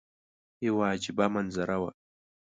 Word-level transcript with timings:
یوه 0.67 0.83
عجیبه 0.93 1.25
منظره 1.33 1.75
وه. 1.81 1.91